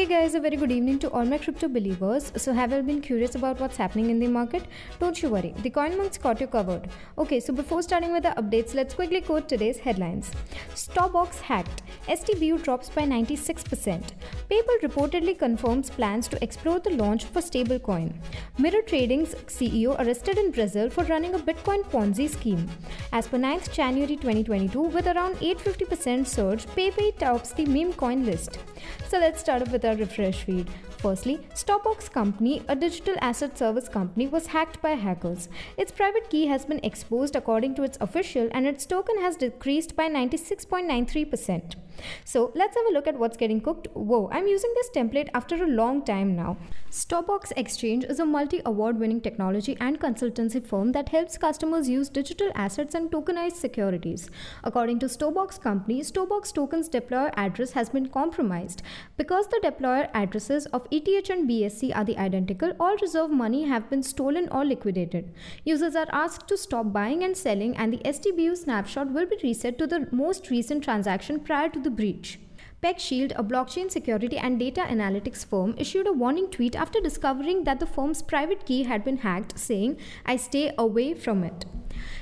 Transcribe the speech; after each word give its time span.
Hey 0.00 0.06
guys, 0.06 0.34
a 0.34 0.40
very 0.40 0.56
good 0.56 0.72
evening 0.72 0.98
to 1.00 1.10
all 1.10 1.26
my 1.26 1.36
crypto 1.36 1.68
believers. 1.68 2.32
So, 2.34 2.54
have 2.54 2.72
you 2.72 2.82
been 2.82 3.02
curious 3.02 3.34
about 3.34 3.60
what's 3.60 3.76
happening 3.76 4.08
in 4.08 4.18
the 4.18 4.28
market? 4.28 4.62
Don't 4.98 5.22
you 5.22 5.28
worry, 5.28 5.52
the 5.58 5.68
CoinMonk's 5.68 6.16
got 6.16 6.40
you 6.40 6.46
covered. 6.46 6.88
Okay, 7.18 7.38
so 7.38 7.52
before 7.52 7.82
starting 7.82 8.10
with 8.10 8.22
the 8.22 8.30
updates, 8.30 8.72
let's 8.72 8.94
quickly 8.94 9.20
quote 9.20 9.46
today's 9.46 9.76
headlines. 9.76 10.30
Stobox 10.74 11.40
hacked. 11.40 11.82
STBU 12.08 12.62
drops 12.62 12.88
by 12.88 13.02
96%. 13.02 14.12
PayPal 14.50 14.80
reportedly 14.82 15.38
confirms 15.38 15.90
plans 15.90 16.28
to 16.28 16.42
explore 16.42 16.80
the 16.80 16.96
launch 16.96 17.24
a 17.24 17.42
stablecoin. 17.42 18.14
Mirror 18.56 18.80
Trading's 18.86 19.34
CEO 19.58 20.00
arrested 20.00 20.38
in 20.38 20.50
Brazil 20.50 20.88
for 20.88 21.04
running 21.04 21.34
a 21.34 21.38
Bitcoin 21.38 21.84
Ponzi 21.90 22.30
scheme. 22.30 22.66
As 23.12 23.28
per 23.28 23.36
9th 23.36 23.70
January 23.70 24.16
2022, 24.16 24.80
with 24.80 25.08
around 25.08 25.34
850% 25.36 26.26
surge, 26.26 26.64
Pappay 26.68 27.18
tops 27.18 27.52
the 27.52 27.66
meme 27.66 27.92
coin 27.92 28.24
list. 28.24 28.58
So 29.08 29.18
let's 29.18 29.40
start 29.40 29.60
off 29.60 29.72
with 29.72 29.89
refresh 29.92 30.44
feed. 30.44 30.68
Firstly, 31.00 31.38
Stobox 31.54 32.12
Company, 32.12 32.62
a 32.68 32.76
digital 32.76 33.14
asset 33.22 33.56
service 33.56 33.88
company, 33.88 34.26
was 34.26 34.48
hacked 34.48 34.82
by 34.82 34.90
hackers. 34.90 35.48
Its 35.78 35.90
private 35.90 36.28
key 36.28 36.46
has 36.48 36.66
been 36.66 36.80
exposed 36.82 37.34
according 37.34 37.74
to 37.76 37.82
its 37.82 37.96
official, 38.02 38.50
and 38.52 38.66
its 38.66 38.84
token 38.84 39.18
has 39.18 39.36
decreased 39.36 39.96
by 39.96 40.10
96.93%. 40.10 41.76
So 42.24 42.52
let's 42.54 42.76
have 42.76 42.86
a 42.86 42.92
look 42.92 43.06
at 43.06 43.18
what's 43.18 43.36
getting 43.36 43.60
cooked. 43.60 43.88
Whoa, 43.94 44.28
I'm 44.32 44.46
using 44.46 44.72
this 44.74 44.90
template 44.94 45.28
after 45.34 45.62
a 45.62 45.66
long 45.66 46.04
time 46.04 46.36
now. 46.36 46.56
Stobox 46.90 47.52
Exchange 47.56 48.04
is 48.04 48.18
a 48.18 48.26
multi 48.26 48.60
award 48.66 48.98
winning 48.98 49.20
technology 49.20 49.76
and 49.80 50.00
consultancy 50.00 50.64
firm 50.64 50.92
that 50.92 51.08
helps 51.10 51.38
customers 51.38 51.88
use 51.88 52.08
digital 52.08 52.50
assets 52.54 52.94
and 52.94 53.10
tokenized 53.10 53.56
securities. 53.56 54.28
According 54.64 54.98
to 55.00 55.06
Stobox 55.06 55.60
Company, 55.60 56.00
Stobox 56.00 56.52
token's 56.52 56.88
deployer 56.88 57.32
address 57.36 57.72
has 57.72 57.90
been 57.90 58.08
compromised. 58.08 58.82
Because 59.16 59.46
the 59.48 59.60
deployer 59.62 60.08
addresses 60.14 60.66
of 60.66 60.86
ETH 60.90 61.30
and 61.30 61.48
BSC 61.48 61.96
are 61.96 62.04
the 62.04 62.18
identical, 62.18 62.72
all 62.80 62.96
reserve 62.96 63.30
money 63.30 63.64
have 63.64 63.88
been 63.88 64.02
stolen 64.02 64.48
or 64.50 64.64
liquidated. 64.64 65.32
Users 65.64 65.94
are 65.94 66.08
asked 66.12 66.48
to 66.48 66.56
stop 66.56 66.92
buying 66.92 67.22
and 67.22 67.36
selling, 67.36 67.76
and 67.76 67.92
the 67.92 67.98
STBU 67.98 68.56
snapshot 68.56 69.12
will 69.12 69.26
be 69.26 69.38
reset 69.42 69.78
to 69.78 69.86
the 69.86 70.08
most 70.10 70.50
recent 70.50 70.82
transaction 70.82 71.40
prior 71.40 71.68
to 71.68 71.78
the 71.78 71.90
breach. 71.90 72.40
PeckShield, 72.82 73.32
a 73.36 73.44
blockchain 73.44 73.90
security 73.90 74.38
and 74.38 74.58
data 74.58 74.80
analytics 74.80 75.44
firm, 75.44 75.74
issued 75.76 76.06
a 76.06 76.12
warning 76.12 76.48
tweet 76.50 76.74
after 76.74 76.98
discovering 77.00 77.64
that 77.64 77.78
the 77.78 77.86
firm's 77.86 78.22
private 78.22 78.64
key 78.64 78.84
had 78.84 79.04
been 79.04 79.18
hacked, 79.18 79.58
saying, 79.58 79.98
I 80.24 80.36
stay 80.36 80.72
away 80.78 81.14
from 81.14 81.44
it. 81.44 81.66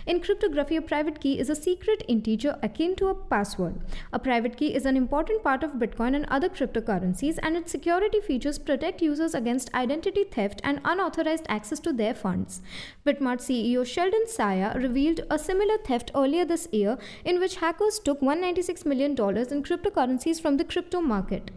In 0.06 0.20
cryptography, 0.20 0.76
a 0.76 0.82
private 0.82 1.20
key 1.20 1.38
is 1.38 1.50
a 1.50 1.54
secret 1.54 2.02
integer 2.08 2.58
akin 2.62 2.96
to 2.96 3.08
a 3.08 3.14
password. 3.14 3.80
A 4.12 4.18
private 4.18 4.56
key 4.56 4.74
is 4.74 4.86
an 4.86 4.96
important 4.96 5.42
part 5.42 5.62
of 5.62 5.72
Bitcoin 5.72 6.14
and 6.14 6.24
other 6.26 6.48
cryptocurrencies, 6.48 7.38
and 7.42 7.56
its 7.56 7.70
security 7.70 8.20
features 8.20 8.58
protect 8.58 9.02
users 9.02 9.34
against 9.34 9.72
identity 9.74 10.24
theft 10.24 10.60
and 10.64 10.80
unauthorized 10.84 11.46
access 11.48 11.80
to 11.80 11.92
their 11.92 12.14
funds. 12.14 12.62
Bitmart 13.06 13.40
CEO 13.40 13.86
Sheldon 13.86 14.24
Xia 14.26 14.74
revealed 14.74 15.20
a 15.30 15.38
similar 15.38 15.78
theft 15.78 16.10
earlier 16.14 16.44
this 16.44 16.68
year, 16.72 16.98
in 17.24 17.38
which 17.38 17.56
hackers 17.56 17.98
took 17.98 18.20
$196 18.20 18.86
million 18.86 19.10
in 19.12 19.62
cryptocurrencies 19.62 20.40
from 20.40 20.56
the 20.56 20.64
crypto 20.64 21.00
market. 21.00 21.50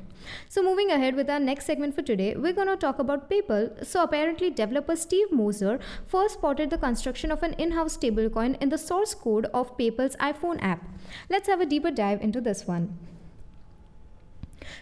So, 0.50 0.64
moving 0.64 0.92
ahead 0.92 1.16
with 1.16 1.30
our 1.30 1.40
next 1.40 1.66
segment 1.66 1.96
for 1.96 2.02
today, 2.02 2.36
we're 2.36 2.54
going 2.54 2.68
to 2.68 2.78
talk 2.78 3.00
about 3.00 3.30
PayPal. 3.30 3.86
So, 3.86 4.04
apparently, 4.04 4.50
developer 4.50 4.96
Steve 4.96 5.32
Moser 5.32 5.80
first 6.08 6.36
spotted 6.36 6.70
the 6.70 6.78
construction 6.78 7.32
of 7.32 7.44
an 7.44 7.54
in 7.54 7.72
house 7.72 7.98
stablecoin 7.98 8.62
in 8.62 8.70
the 8.70 8.78
source 8.78 9.14
code 9.14 9.46
of 9.54 9.78
PayPal's 9.78 10.16
iPhone 10.18 10.62
app. 10.62 10.84
Let's 11.30 11.48
have 11.48 11.62
a 11.62 11.66
deeper 11.66 11.92
dive 11.92 12.22
into 12.22 12.42
this 12.42 12.68
one. 12.68 12.98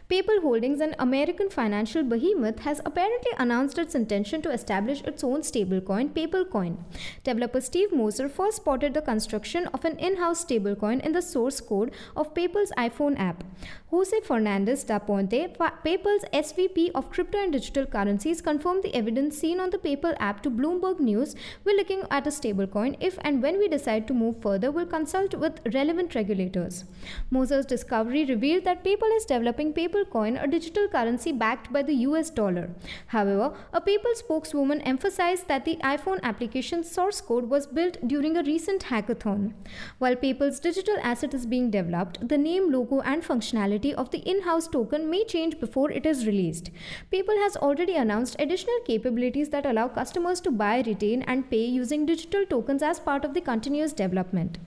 PayPal 0.09 0.41
Holdings, 0.41 0.79
an 0.79 0.95
American 0.99 1.49
financial 1.49 2.03
behemoth, 2.03 2.59
has 2.59 2.81
apparently 2.85 3.31
announced 3.37 3.77
its 3.77 3.95
intention 3.95 4.41
to 4.41 4.51
establish 4.51 5.01
its 5.01 5.23
own 5.23 5.41
stablecoin, 5.41 6.09
PayPal 6.09 6.49
Coin. 6.49 6.83
Developer 7.23 7.61
Steve 7.61 7.93
Moser 7.93 8.27
first 8.27 8.57
spotted 8.57 8.93
the 8.93 9.01
construction 9.01 9.67
of 9.67 9.85
an 9.85 9.97
in-house 9.97 10.43
stablecoin 10.43 11.03
in 11.05 11.11
the 11.11 11.21
source 11.21 11.61
code 11.61 11.91
of 12.15 12.33
PayPal's 12.33 12.71
iPhone 12.77 13.19
app. 13.19 13.43
Jose 13.91 14.19
Fernandez 14.21 14.83
da 14.83 14.99
Ponte, 14.99 15.57
PayPal's 15.57 16.25
SVP 16.33 16.91
of 16.93 17.09
crypto 17.09 17.37
and 17.39 17.51
digital 17.51 17.85
currencies, 17.85 18.41
confirmed 18.41 18.83
the 18.83 18.95
evidence 18.95 19.37
seen 19.37 19.59
on 19.59 19.69
the 19.69 19.77
PayPal 19.77 20.15
app 20.19 20.43
to 20.43 20.49
Bloomberg 20.49 20.99
News. 20.99 21.35
We're 21.63 21.75
looking 21.75 22.03
at 22.11 22.27
a 22.27 22.29
stablecoin. 22.29 22.97
If 22.99 23.17
and 23.21 23.41
when 23.41 23.57
we 23.57 23.67
decide 23.67 24.07
to 24.07 24.13
move 24.13 24.41
further, 24.41 24.71
we'll 24.71 24.85
consult 24.85 25.33
with 25.35 25.59
relevant 25.73 26.15
regulators. 26.15 26.85
Moser's 27.31 27.65
discovery 27.65 28.25
revealed 28.25 28.63
that 28.65 28.83
PayPal 28.83 29.15
is 29.15 29.25
developing 29.25 29.68
PayPal 29.73 30.09
Coin, 30.09 30.37
a 30.37 30.47
digital 30.47 30.87
currency 30.87 31.31
backed 31.31 31.71
by 31.71 31.81
the 31.83 31.93
US 32.07 32.29
dollar. 32.29 32.69
However, 33.07 33.53
a 33.73 33.81
PayPal 33.81 34.15
spokeswoman 34.15 34.81
emphasized 34.81 35.47
that 35.47 35.65
the 35.65 35.77
iPhone 35.83 36.21
application's 36.23 36.89
source 36.89 37.21
code 37.21 37.49
was 37.49 37.67
built 37.67 37.97
during 38.07 38.37
a 38.37 38.43
recent 38.43 38.83
hackathon. 38.85 39.53
While 39.97 40.15
PayPal's 40.15 40.59
digital 40.59 40.97
asset 41.01 41.33
is 41.33 41.45
being 41.45 41.71
developed, 41.71 42.27
the 42.27 42.37
name, 42.37 42.71
logo, 42.71 43.01
and 43.01 43.23
functionality 43.23 43.93
of 43.93 44.11
the 44.11 44.19
in 44.19 44.41
house 44.41 44.67
token 44.67 45.09
may 45.09 45.23
change 45.25 45.59
before 45.59 45.91
it 45.91 46.05
is 46.05 46.25
released. 46.25 46.71
PayPal 47.11 47.41
has 47.43 47.55
already 47.57 47.95
announced 47.95 48.35
additional 48.39 48.79
capabilities 48.85 49.49
that 49.49 49.65
allow 49.65 49.87
customers 49.87 50.41
to 50.41 50.51
buy, 50.51 50.81
retain, 50.85 51.21
and 51.23 51.49
pay 51.49 51.65
using 51.65 52.05
digital 52.05 52.45
tokens 52.45 52.81
as 52.81 52.99
part 52.99 53.25
of 53.25 53.33
the 53.33 53.41
continuous 53.41 53.93
development. 53.93 54.57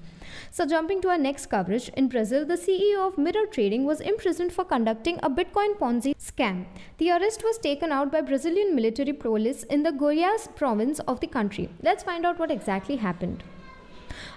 So, 0.51 0.67
jumping 0.67 1.01
to 1.03 1.09
our 1.09 1.19
next 1.19 1.47
coverage, 1.47 1.89
in 1.91 2.09
Brazil, 2.09 2.45
the 2.45 2.55
CEO 2.55 3.07
of 3.07 3.17
Mirror 3.17 3.47
Trading 3.51 3.85
was 3.85 4.01
imprisoned 4.01 4.53
for 4.53 4.65
conducting 4.65 4.92
a 5.23 5.31
Bitcoin 5.31 5.79
Ponzi 5.79 6.15
scam. 6.17 6.65
The 6.99 7.11
arrest 7.11 7.43
was 7.43 7.59
taken 7.59 7.93
out 7.93 8.13
by 8.13 8.21
Brazilian 8.21 8.75
military 8.75 9.13
police 9.13 9.63
in 9.65 9.83
the 9.83 9.91
Goiás 9.91 10.55
province 10.55 10.99
of 11.01 11.21
the 11.21 11.27
country. 11.27 11.69
Let's 11.83 12.03
find 12.03 12.27
out 12.27 12.39
what 12.39 12.51
exactly 12.51 12.97
happened. 12.97 13.43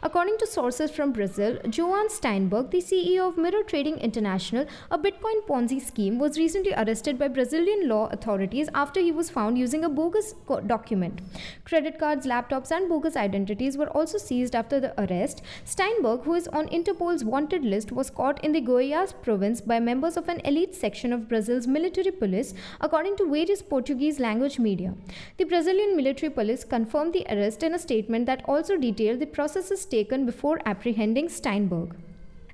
According 0.03 0.37
to 0.39 0.47
sources 0.47 0.91
from 0.91 1.11
Brazil, 1.11 1.57
Johann 1.71 2.09
Steynberg, 2.09 2.71
the 2.71 2.81
CEO 2.81 3.27
of 3.27 3.37
Mirror 3.37 3.63
Trading 3.63 3.97
International, 3.97 4.65
a 4.91 4.97
Bitcoin 4.97 5.45
Ponzi 5.47 5.81
scheme, 5.81 6.19
was 6.19 6.37
recently 6.37 6.73
arrested 6.73 7.17
by 7.17 7.27
Brazilian 7.27 7.87
law 7.87 8.07
authorities 8.11 8.69
after 8.73 8.99
he 8.99 9.11
was 9.11 9.29
found 9.29 9.57
using 9.57 9.83
a 9.83 9.89
bogus 9.89 10.33
document. 10.67 11.21
Credit 11.63 11.99
cards, 11.99 12.25
laptops, 12.25 12.71
and 12.71 12.89
bogus 12.89 13.15
identities 13.15 13.77
were 13.77 13.89
also 13.89 14.17
seized 14.17 14.55
after 14.55 14.79
the 14.79 14.93
arrest. 15.01 15.41
Steinberg, 15.63 16.21
who 16.23 16.33
is 16.33 16.47
on 16.49 16.67
Interpol's 16.69 17.23
wanted 17.23 17.63
list, 17.63 17.91
was 17.91 18.09
caught 18.09 18.43
in 18.43 18.51
the 18.51 18.61
Goiás 18.61 19.13
province 19.21 19.61
by 19.61 19.79
members 19.79 20.17
of 20.17 20.29
an 20.29 20.39
elite 20.41 20.75
section 20.75 21.13
of 21.13 21.27
Brazil's 21.27 21.67
military 21.67 22.11
police, 22.11 22.53
according 22.81 23.17
to 23.17 23.25
various 23.25 23.61
Portuguese 23.61 24.19
language 24.19 24.59
media. 24.59 24.93
The 25.37 25.45
Brazilian 25.45 25.95
military 25.95 26.29
police 26.29 26.63
confirmed 26.63 27.13
the 27.13 27.25
arrest 27.29 27.63
in 27.63 27.73
a 27.73 27.79
statement 27.79 28.25
that 28.25 28.43
also 28.45 28.77
detailed 28.77 29.19
the 29.19 29.25
processes 29.65 29.85
taken 29.87 30.25
before 30.27 30.59
apprehending 30.63 31.27
Steynberg. 31.27 31.95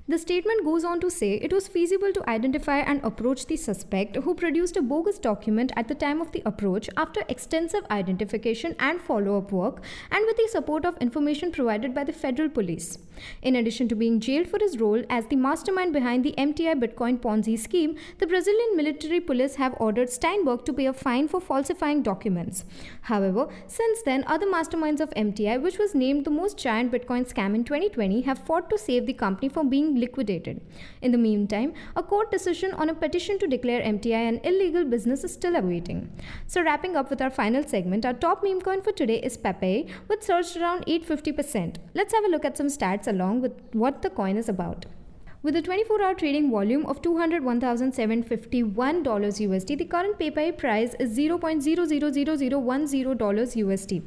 The 0.08 0.18
statement 0.18 0.64
goes 0.64 0.82
on 0.82 0.98
to 1.00 1.10
say 1.10 1.34
it 1.34 1.52
was 1.52 1.68
feasible 1.68 2.10
to 2.12 2.28
identify 2.28 2.78
and 2.78 3.04
approach 3.04 3.44
the 3.46 3.56
suspect 3.56 4.16
who 4.16 4.34
produced 4.34 4.78
a 4.78 4.82
bogus 4.82 5.18
document 5.18 5.72
at 5.76 5.88
the 5.88 5.94
time 5.94 6.22
of 6.22 6.32
the 6.32 6.42
approach 6.46 6.88
after 6.96 7.22
extensive 7.28 7.84
identification 7.90 8.74
and 8.78 8.98
follow 9.00 9.36
up 9.36 9.52
work 9.52 9.82
and 10.10 10.24
with 10.26 10.38
the 10.38 10.48
support 10.50 10.86
of 10.86 10.96
information 10.98 11.52
provided 11.52 11.94
by 11.94 12.02
the 12.02 12.12
federal 12.14 12.48
police. 12.48 12.96
In 13.42 13.56
addition 13.56 13.88
to 13.88 13.94
being 13.94 14.20
jailed 14.20 14.48
for 14.48 14.58
his 14.58 14.78
role 14.78 15.02
as 15.08 15.26
the 15.26 15.36
mastermind 15.36 15.92
behind 15.92 16.24
the 16.24 16.34
MTI 16.38 16.74
Bitcoin 16.82 17.18
Ponzi 17.18 17.58
scheme, 17.58 17.96
the 18.18 18.26
Brazilian 18.26 18.76
military 18.76 19.20
police 19.20 19.56
have 19.56 19.74
ordered 19.78 20.08
Steynberg 20.08 20.64
to 20.64 20.72
pay 20.72 20.86
a 20.86 20.92
fine 20.92 21.28
for 21.28 21.40
falsifying 21.40 22.02
documents. 22.02 22.64
However, 23.02 23.48
since 23.66 24.02
then, 24.02 24.24
other 24.26 24.46
masterminds 24.46 25.00
of 25.00 25.10
MTI, 25.10 25.60
which 25.60 25.78
was 25.78 25.94
named 25.94 26.24
the 26.24 26.30
most 26.30 26.58
giant 26.58 26.92
Bitcoin 26.92 27.30
scam 27.32 27.54
in 27.54 27.64
2020, 27.64 28.22
have 28.22 28.38
fought 28.38 28.70
to 28.70 28.78
save 28.78 29.06
the 29.06 29.12
company 29.12 29.48
from 29.48 29.68
being 29.68 29.94
liquidated. 29.96 30.60
In 31.00 31.12
the 31.12 31.18
meantime, 31.18 31.74
a 31.96 32.02
court 32.02 32.30
decision 32.30 32.72
on 32.72 32.88
a 32.88 32.94
petition 32.94 33.38
to 33.38 33.46
declare 33.46 33.82
MTI 33.82 34.28
an 34.28 34.40
illegal 34.44 34.84
business 34.84 35.24
is 35.24 35.32
still 35.32 35.56
awaiting. 35.56 36.10
So, 36.46 36.62
wrapping 36.62 36.96
up 36.96 37.10
with 37.10 37.20
our 37.20 37.30
final 37.30 37.62
segment, 37.66 38.04
our 38.04 38.12
top 38.12 38.42
meme 38.42 38.60
coin 38.60 38.82
for 38.82 38.92
today 38.92 39.20
is 39.20 39.36
Pepe, 39.36 39.88
which 40.06 40.22
surged 40.22 40.56
around 40.56 40.86
850%. 40.86 41.76
Let's 41.94 42.14
have 42.14 42.24
a 42.24 42.28
look 42.28 42.44
at 42.44 42.56
some 42.56 42.68
stats 42.68 43.06
along 43.12 43.42
with 43.42 43.52
what 43.84 44.02
the 44.02 44.10
coin 44.10 44.36
is 44.36 44.48
about. 44.48 44.86
With 45.44 45.56
a 45.56 45.62
24-hour 45.62 46.14
trading 46.14 46.52
volume 46.52 46.86
of 46.86 47.02
$201,751 47.02 49.02
USD, 49.46 49.78
the 49.78 49.86
current 49.86 50.16
Pepe 50.16 50.52
price 50.52 50.94
is 51.00 51.18
$0.000010 51.18 53.56
USD. 53.64 54.02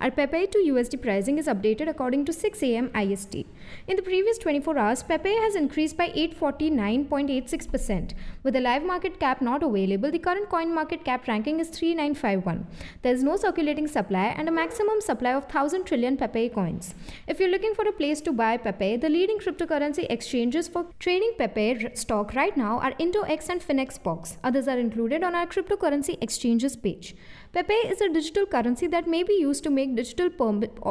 Our 0.00 0.10
Pepe 0.10 0.48
to 0.48 0.58
USD 0.58 1.00
pricing 1.00 1.38
is 1.38 1.46
updated 1.46 1.88
according 1.88 2.24
to 2.24 2.32
6 2.32 2.62
a.m. 2.64 2.90
IST. 2.92 3.46
In 3.86 3.96
the 3.96 4.02
previous 4.02 4.38
24 4.38 4.78
hours, 4.78 5.02
Pepe 5.02 5.28
has 5.28 5.54
increased 5.54 5.96
by 5.96 6.08
849.86%. 6.10 8.12
With 8.42 8.54
the 8.54 8.60
live 8.60 8.84
market 8.84 9.18
cap 9.18 9.42
not 9.42 9.62
available, 9.62 10.10
the 10.10 10.18
current 10.18 10.48
coin 10.48 10.74
market 10.74 11.04
cap 11.04 11.28
ranking 11.28 11.60
is 11.60 11.68
3951. 11.68 12.66
There 13.02 13.14
is 13.14 13.22
no 13.22 13.36
circulating 13.36 13.86
supply 13.86 14.34
and 14.36 14.48
a 14.48 14.52
maximum 14.52 15.00
supply 15.00 15.34
of 15.34 15.44
1000 15.44 15.84
trillion 15.84 16.16
Pepe 16.16 16.48
coins. 16.50 16.94
If 17.26 17.40
you're 17.40 17.48
looking 17.48 17.74
for 17.74 17.88
a 17.88 17.92
place 17.92 18.20
to 18.22 18.32
buy 18.32 18.56
Pepe, 18.56 18.96
the 18.96 19.08
leading 19.08 19.38
cryptocurrency 19.38 20.06
exchanges 20.10 20.68
for 20.68 20.86
trading 20.98 21.32
Pepe 21.38 21.90
stock 21.94 22.34
right 22.34 22.56
now 22.56 22.78
are 22.80 22.92
Indoex 22.92 23.48
and 23.48 23.60
Finexbox. 23.60 24.36
Others 24.44 24.68
are 24.68 24.78
included 24.78 25.22
on 25.22 25.34
our 25.34 25.46
cryptocurrency 25.46 26.18
exchanges 26.22 26.76
page. 26.76 27.14
Pepe 27.52 27.74
is 27.74 28.00
a 28.00 28.08
digital 28.08 28.46
currency 28.46 28.86
that 28.86 29.08
may 29.08 29.24
be 29.24 29.32
used 29.32 29.64
to 29.64 29.70
make 29.70 29.96
digital 29.96 30.30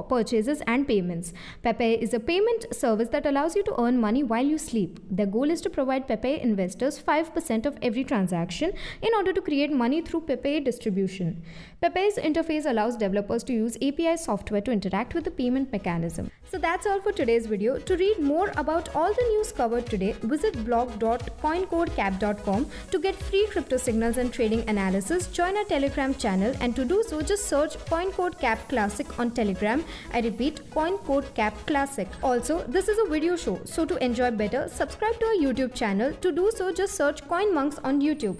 purchases 0.10 0.62
and 0.68 0.86
payments. 0.86 1.32
Pepe 1.64 1.94
is 1.94 2.14
a 2.14 2.20
payment 2.20 2.76
service 2.76 3.08
that 3.14 3.26
allows 3.26 3.56
you 3.56 3.64
to 3.64 3.82
earn 3.82 3.98
money 3.98 4.24
while 4.24 4.46
you 4.46 4.58
sleep. 4.58 5.00
Their 5.10 5.26
goal 5.26 5.50
is 5.50 5.62
to 5.62 5.70
provide 5.70 6.06
Pepe 6.06 6.42
investors 6.42 7.02
5% 7.02 7.66
of 7.66 7.78
every 7.82 8.04
transaction 8.04 8.74
in 9.02 9.16
order 9.16 9.32
to 9.32 9.40
create 9.40 9.72
money 9.72 10.02
through 10.02 10.20
Pepe 10.22 10.60
distribution. 10.60 11.42
Pepe's 11.82 12.18
interface 12.18 12.66
allows 12.66 12.98
developers 12.98 13.42
to 13.46 13.54
use 13.54 13.78
API 13.78 14.18
software 14.18 14.60
to 14.60 14.72
interact 14.72 15.14
with 15.14 15.24
the 15.24 15.32
payment 15.32 15.72
mechanism. 15.72 16.30
So 16.52 16.58
that's 16.58 16.86
all 16.86 17.00
for 17.00 17.14
today's 17.14 17.46
video. 17.46 17.78
To 17.78 17.96
read 17.96 18.20
more 18.20 18.52
about 18.58 18.94
all 18.96 19.14
the 19.14 19.22
news 19.22 19.54
covered 19.54 19.86
today, 19.86 20.12
visit 20.24 20.66
blog.coincodecap.com 20.66 22.66
to 22.92 23.00
get 23.00 23.16
free 23.16 23.48
crypto 23.48 23.78
signals 23.78 24.18
and 24.18 24.34
trading 24.34 24.68
analysis. 24.68 25.28
Join 25.28 25.56
our 25.56 25.64
Telegram 25.64 26.14
channel 26.16 26.49
and 26.60 26.76
to 26.76 26.86
do 26.86 27.04
so 27.08 27.22
just 27.22 27.48
search 27.48 27.78
Coin 27.86 28.12
Code 28.12 28.38
Cap 28.40 28.68
Classic 28.70 29.20
on 29.20 29.32
Telegram. 29.32 29.84
I 30.14 30.22
repeat 30.22 30.70
Coin 30.72 30.98
Code 31.00 31.34
Cap 31.34 31.56
Classic. 31.66 32.08
Also, 32.22 32.64
this 32.68 32.88
is 32.88 32.98
a 33.00 33.10
video 33.10 33.36
show, 33.36 33.60
so 33.66 33.86
to 33.86 34.04
enjoy 34.04 34.32
better, 34.32 34.68
subscribe 34.68 35.20
to 35.20 35.26
our 35.26 35.36
YouTube 35.36 35.74
channel. 35.74 36.14
To 36.22 36.32
do 36.32 36.52
so 36.56 36.72
just 36.72 36.96
search 36.96 37.28
Coin 37.28 37.54
Monks 37.54 37.80
on 37.80 38.02
YouTube. 38.02 38.38